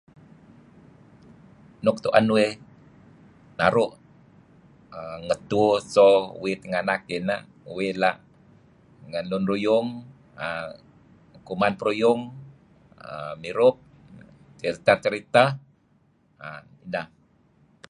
Nuk 1.85 1.97
tuen 2.03 2.27
uih 2.35 2.51
naru' 3.57 3.93
uhm 4.97 5.17
ngetu 5.27 5.65
so 5.93 6.05
uih 6.43 6.55
tinganak 6.61 7.01
ineh 7.17 7.41
uih 7.75 7.93
la' 8.01 8.19
ngen 9.09 9.25
lun 9.31 9.43
ruyung 9.51 9.87
uhm 10.45 10.69
kuman 11.47 11.73
peruyung 11.79 12.21
uhm 13.09 13.33
mirup, 13.43 13.75
ceri-cerita 14.59 15.43
uhm 16.47 16.63
deh. 16.93 17.07